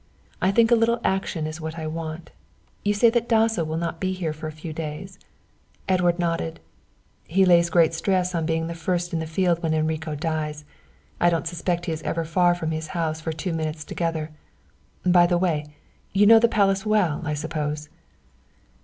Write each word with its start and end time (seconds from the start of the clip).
I 0.41 0.49
think 0.49 0.71
a 0.71 0.75
little 0.75 0.99
action 1.03 1.45
is 1.45 1.61
what 1.61 1.77
I 1.77 1.85
want. 1.85 2.31
You 2.83 2.91
say 2.91 3.11
that 3.11 3.29
Dasso 3.29 3.63
will 3.63 3.77
not 3.77 3.99
be 3.99 4.13
here 4.13 4.33
for 4.33 4.47
a 4.47 4.51
few 4.51 4.73
days?" 4.73 5.19
Edward 5.87 6.17
nodded. 6.17 6.59
"He 7.25 7.45
lays 7.45 7.69
great 7.69 7.93
stress 7.93 8.33
on 8.33 8.47
being 8.47 8.67
first 8.73 9.13
in 9.13 9.19
the 9.19 9.27
field 9.27 9.61
when 9.61 9.75
Enrico 9.75 10.15
dies. 10.15 10.65
I 11.19 11.29
don't 11.29 11.47
expect 11.47 11.85
he 11.85 11.91
is 11.91 12.01
ever 12.01 12.25
far 12.25 12.55
from 12.55 12.71
his 12.71 12.87
house 12.97 13.21
for 13.21 13.31
two 13.31 13.53
minutes 13.53 13.85
together. 13.85 14.31
By 15.05 15.27
the 15.27 15.37
way, 15.37 15.67
you 16.13 16.25
know 16.25 16.39
the 16.39 16.47
Palace 16.47 16.83
well, 16.83 17.21
I 17.23 17.35
suppose?" 17.35 17.87